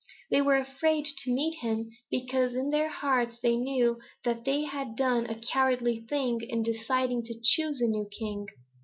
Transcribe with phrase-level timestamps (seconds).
[0.31, 4.95] They were afraid to meet him, because in their hearts they knew that they had
[4.95, 8.47] done a cowardly thing in deciding to choose a new king.